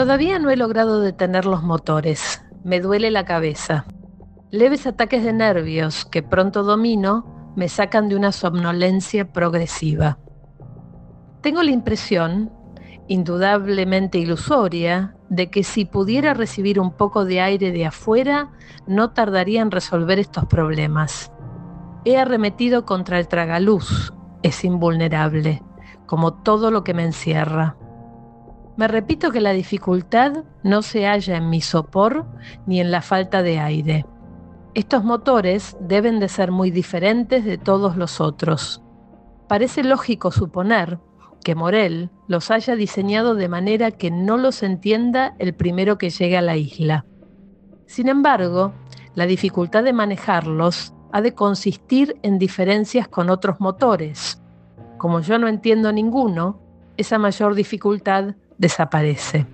[0.00, 2.42] Todavía no he logrado detener los motores.
[2.64, 3.84] Me duele la cabeza.
[4.50, 10.18] Leves ataques de nervios que pronto domino me sacan de una somnolencia progresiva.
[11.42, 12.50] Tengo la impresión,
[13.08, 18.52] indudablemente ilusoria, de que si pudiera recibir un poco de aire de afuera,
[18.86, 21.30] no tardaría en resolver estos problemas.
[22.06, 25.62] He arremetido contra el tragaluz, es invulnerable,
[26.06, 27.76] como todo lo que me encierra.
[28.76, 32.26] Me repito que la dificultad no se halla en mi sopor
[32.66, 34.06] ni en la falta de aire.
[34.74, 38.82] Estos motores deben de ser muy diferentes de todos los otros.
[39.48, 40.98] Parece lógico suponer
[41.42, 46.36] que Morel los haya diseñado de manera que no los entienda el primero que llegue
[46.36, 47.04] a la isla.
[47.86, 48.72] Sin embargo,
[49.14, 54.40] la dificultad de manejarlos ha de consistir en diferencias con otros motores.
[54.98, 56.60] Como yo no entiendo ninguno,
[56.96, 59.46] esa mayor dificultad desaparece.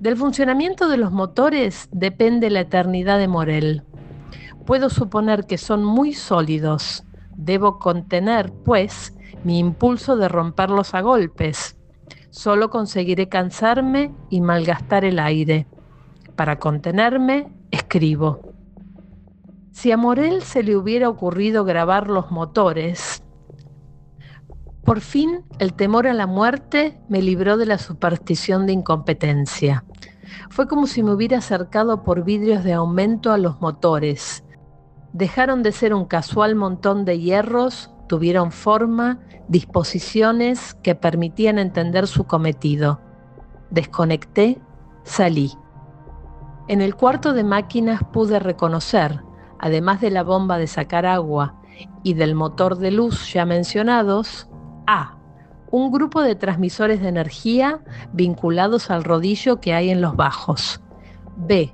[0.00, 3.84] Del funcionamiento de los motores depende la eternidad de Morel.
[4.64, 7.04] Puedo suponer que son muy sólidos.
[7.36, 11.76] Debo contener, pues, mi impulso de romperlos a golpes.
[12.30, 15.66] Solo conseguiré cansarme y malgastar el aire.
[16.36, 18.40] Para contenerme, escribo.
[19.72, 23.22] Si a Morel se le hubiera ocurrido grabar los motores,
[24.90, 29.84] por fin el temor a la muerte me libró de la superstición de incompetencia.
[30.48, 34.42] Fue como si me hubiera acercado por vidrios de aumento a los motores.
[35.12, 42.24] Dejaron de ser un casual montón de hierros, tuvieron forma, disposiciones que permitían entender su
[42.24, 43.00] cometido.
[43.70, 44.60] Desconecté,
[45.04, 45.52] salí.
[46.66, 49.20] En el cuarto de máquinas pude reconocer,
[49.60, 51.62] además de la bomba de sacar agua
[52.02, 54.49] y del motor de luz ya mencionados,
[54.92, 55.14] A.
[55.70, 57.78] Un grupo de transmisores de energía
[58.12, 60.80] vinculados al rodillo que hay en los bajos.
[61.36, 61.72] B.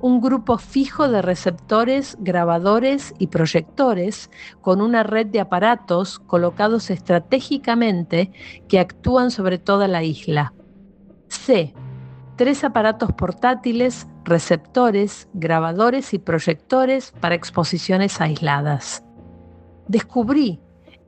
[0.00, 4.28] Un grupo fijo de receptores, grabadores y proyectores
[4.60, 8.32] con una red de aparatos colocados estratégicamente
[8.66, 10.52] que actúan sobre toda la isla.
[11.28, 11.72] C.
[12.34, 19.04] Tres aparatos portátiles, receptores, grabadores y proyectores para exposiciones aisladas.
[19.86, 20.60] Descubrí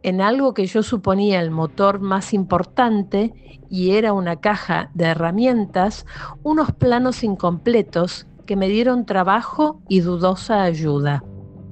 [0.02, 3.34] en algo que yo suponía el motor más importante
[3.68, 6.06] y era una caja de herramientas,
[6.42, 11.22] unos planos incompletos que me dieron trabajo y dudosa ayuda.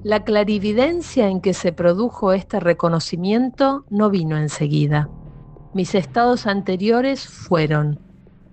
[0.04, 5.08] La clarividencia en que se produjo este reconocimiento no vino enseguida.
[5.74, 8.00] Mis estados anteriores fueron,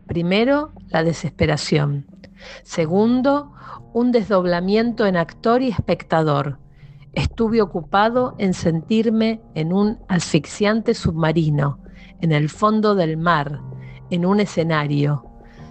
[0.07, 2.07] primero, la desesperación,
[2.63, 3.51] segundo,
[3.93, 6.59] un desdoblamiento en actor y espectador,
[7.15, 11.79] Estuve ocupado en sentirme en un asfixiante submarino,
[12.19, 13.61] en el fondo del mar,
[14.09, 15.25] en un escenario,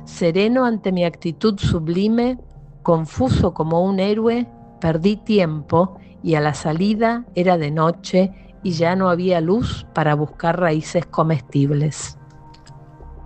[0.05, 2.38] sereno ante mi actitud sublime,
[2.82, 4.47] confuso como un héroe,
[4.81, 8.32] perdí tiempo y a la salida era de noche
[8.62, 12.19] y ya no había luz para buscar raíces comestibles.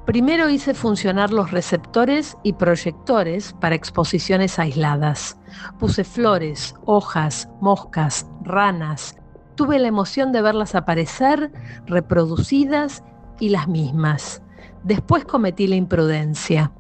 [0.08, 5.38] Primero hice funcionar los receptores y proyectores para exposiciones aisladas.
[5.78, 9.18] Puse flores, hojas, moscas, ranas.
[9.54, 11.52] Tuve la emoción de verlas aparecer,
[11.84, 13.04] reproducidas
[13.38, 14.42] y las mismas.
[14.82, 16.72] Después cometí la imprudencia.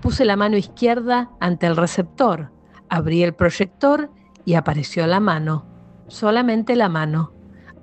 [0.00, 2.52] Puse la mano izquierda ante el receptor,
[2.88, 4.12] abrí el proyector
[4.44, 5.66] y apareció la mano,
[6.06, 7.32] solamente la mano,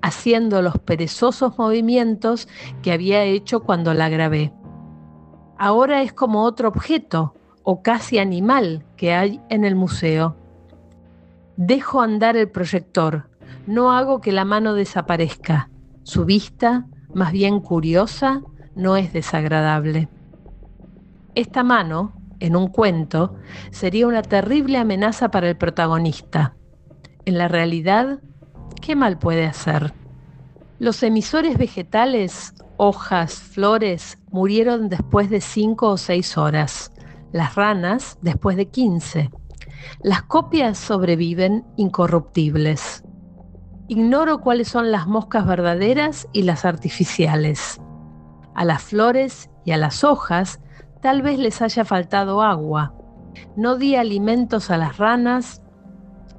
[0.01, 2.47] haciendo los perezosos movimientos
[2.81, 4.53] que había hecho cuando la grabé
[5.57, 7.33] ahora es como otro objeto
[7.63, 10.35] o casi animal que hay en el museo.
[11.57, 13.29] Dejo andar el proyector,
[13.65, 15.69] no hago que la mano desaparezca.
[16.03, 18.41] Su vista, más bien curiosa,
[18.75, 20.09] no es desagradable.
[21.33, 23.35] Esta mano, en un cuento,
[23.71, 26.55] sería una terrible amenaza para el protagonista.
[27.25, 28.19] En la realidad,
[28.81, 29.93] ¿qué mal puede hacer?
[30.77, 36.91] Los emisores vegetales hojas, flores, murieron después de cinco o seis horas.
[37.31, 39.29] Las ranas después de quince.
[40.01, 43.03] Las copias sobreviven incorruptibles.
[43.87, 47.79] Ignoro cuáles son las moscas verdaderas y las artificiales.
[48.55, 50.59] A las flores y a las hojas
[51.01, 52.93] tal vez les haya faltado agua.
[53.55, 55.61] No di alimentos a las ranas,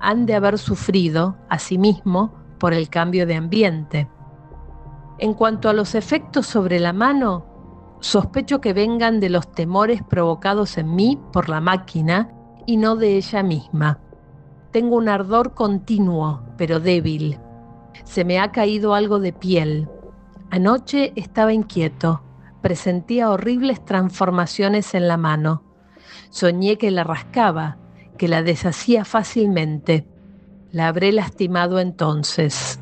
[0.01, 4.09] han de haber sufrido, asimismo, por el cambio de ambiente.
[5.19, 7.47] En cuanto a los efectos sobre la mano,
[8.01, 12.31] sospecho que vengan de los temores provocados en mí por la máquina
[12.67, 14.01] y no de ella misma.
[14.73, 17.39] Tengo un ardor continuo, pero débil.
[18.05, 19.89] Se me ha caído algo de piel.
[20.51, 22.23] Anoche estaba inquieto.
[22.61, 25.63] presentía horribles transformaciones en la mano.
[26.31, 27.79] Soñé que la rascaba,
[28.19, 30.09] que la deshacía fácilmente.
[30.73, 32.81] La habré lastimado entonces.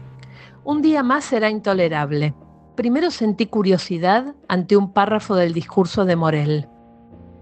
[0.66, 2.34] Un día más era intolerable.
[2.74, 6.68] Primero sentí curiosidad ante un párrafo del discurso de Morel.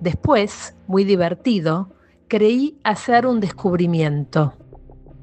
[0.00, 1.94] Después, muy divertido,
[2.26, 4.54] creí hacer un descubrimiento.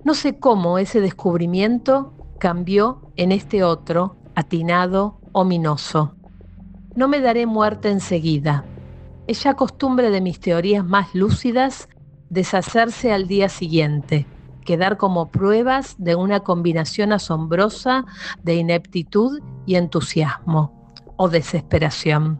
[0.06, 6.16] No sé cómo ese descubrimiento cambió en este otro, atinado, ominoso.
[6.96, 8.64] No me daré muerte enseguida.
[9.28, 11.90] Es ya costumbre de mis teorías más lúcidas
[12.30, 14.26] deshacerse al día siguiente,
[14.70, 18.06] quedar como pruebas de una combinación asombrosa
[18.44, 22.40] de ineptitud y entusiasmo o desesperación.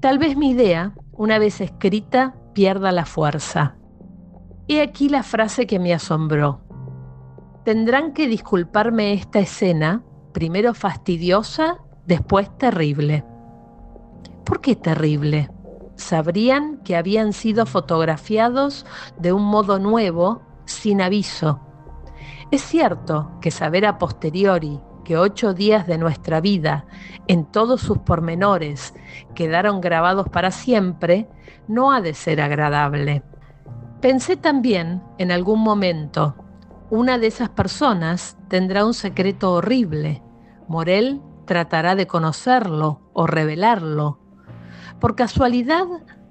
[0.00, 3.76] Tal vez mi idea, una vez escrita, pierda la fuerza.
[4.66, 6.60] He aquí la frase que me asombró.
[7.64, 10.02] Tendrán que disculparme esta escena,
[10.32, 13.24] primero fastidiosa, después terrible.
[14.44, 15.52] ¿Por qué terrible?
[15.94, 18.86] Sabrían que habían sido fotografiados
[19.20, 21.60] de un modo nuevo, sin aviso.
[22.50, 26.86] Es cierto que saber a posteriori que ocho días de nuestra vida,
[27.26, 28.94] en todos sus pormenores,
[29.34, 31.28] quedaron grabados para siempre,
[31.66, 33.22] no ha de ser agradable.
[34.00, 36.36] Pensé también, en algún momento,
[36.90, 40.22] una de esas personas tendrá un secreto horrible.
[40.68, 44.18] Morel tratará de conocerlo o revelarlo.
[45.00, 45.86] Por casualidad,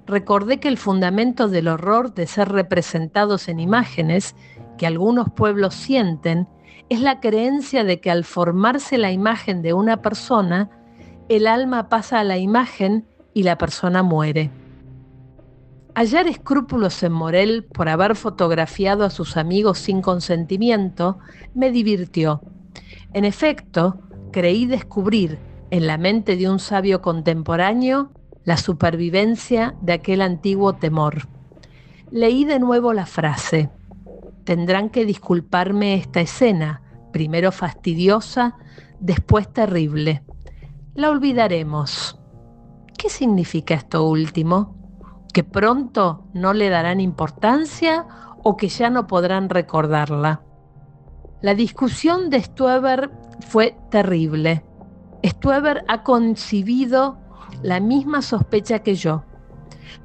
[0.06, 4.34] recordé que el fundamento del horror de ser representados en imágenes
[4.78, 6.48] que algunos pueblos sienten
[6.88, 10.70] es la creencia de que al formarse la imagen de una persona,
[11.28, 14.50] el alma pasa a la imagen y la persona muere.
[15.94, 21.18] Hallar escrúpulos en Morel por haber fotografiado a sus amigos sin consentimiento
[21.54, 22.40] me divirtió.
[23.12, 24.00] En efecto,
[24.32, 25.38] creí descubrir
[25.70, 28.10] en la mente de un sabio contemporáneo
[28.44, 31.28] la supervivencia de aquel antiguo temor.
[32.10, 33.70] Leí de nuevo la frase,
[34.44, 38.56] tendrán que disculparme esta escena, primero fastidiosa,
[39.00, 40.22] después terrible.
[40.94, 42.18] La olvidaremos.
[42.98, 44.76] ¿Qué significa esto último?
[45.32, 48.06] ¿Que pronto no le darán importancia
[48.42, 50.42] o que ya no podrán recordarla?
[51.40, 53.10] La discusión de Stueber
[53.40, 54.64] fue terrible.
[55.24, 57.21] Stueber ha concibido
[57.62, 59.24] la misma sospecha que yo.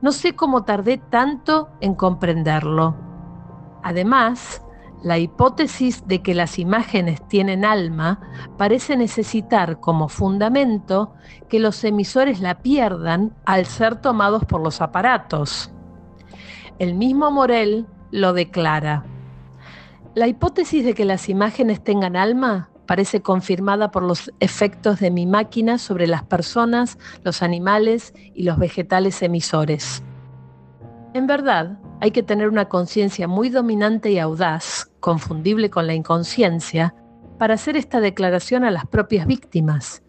[0.02, 2.96] No sé cómo tardé tanto en comprenderlo.
[3.84, 4.62] Además,
[5.04, 8.20] la hipótesis de que las imágenes tienen alma
[8.58, 11.14] parece necesitar como fundamento
[11.50, 15.72] que los emisores la pierdan al ser tomados por los aparatos.
[16.80, 19.06] El mismo Morel lo declara.
[20.16, 25.28] La hipótesis de que las imágenes tengan alma parece confirmada por los efectos de mi
[25.28, 30.02] máquina sobre las personas, los animales y los vegetales emisores.
[31.14, 36.96] En verdad, hay que tener una conciencia muy dominante y audaz, confundible con la inconsciencia,
[37.38, 40.04] para hacer esta declaración a las propias víctimas.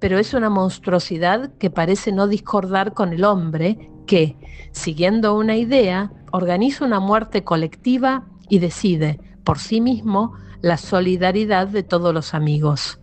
[0.00, 4.36] Pero es una monstruosidad que parece no discordar con el hombre que,
[4.72, 11.82] siguiendo una idea, organiza una muerte colectiva y decide, por sí mismo, la solidaridad de
[11.82, 13.00] todos los amigos.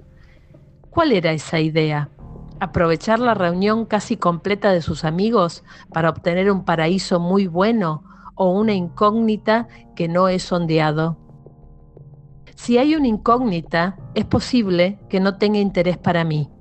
[0.89, 2.09] ¿Cuál era esa idea?
[2.61, 8.03] aprovechar la reunión casi completa de sus amigos para obtener un paraíso muy bueno
[8.35, 11.17] o una incógnita que no es sondeado.
[12.55, 16.51] Si hay una incógnita, es posible que no tenga interés para mí.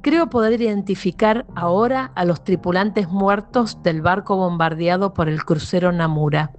[0.00, 6.52] Creo poder identificar ahora a los tripulantes muertos del barco bombardeado por el crucero Namura.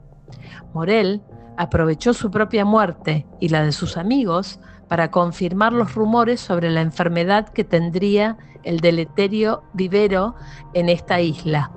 [0.71, 1.23] Morel
[1.57, 6.81] aprovechó su propia muerte y la de sus amigos para confirmar los rumores sobre la
[6.81, 10.35] enfermedad que tendría el deleterio vivero
[10.73, 11.71] en esta isla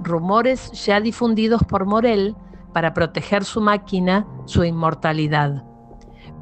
[0.00, 2.36] rumores ya difundidos por Morel
[2.72, 5.64] para proteger su máquina, su inmortalidad.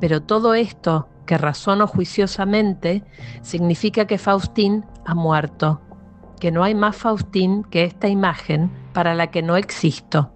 [0.00, 3.05] Pero todo esto, que razono juiciosamente,
[3.43, 5.81] significa que Faustín ha muerto,
[6.40, 10.33] que no hay más Faustín que esta imagen para la que no existo.